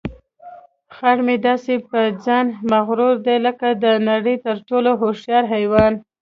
[0.95, 5.93] خر مې داسې په ځان مغروره دی لکه د نړۍ تر ټولو هوښیار حیوان.